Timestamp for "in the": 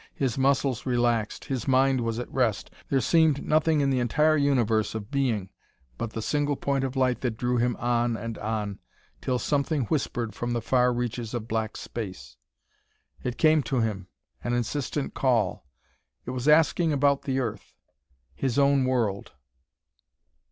3.81-3.99